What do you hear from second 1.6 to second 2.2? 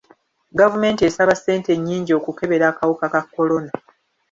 nnyingi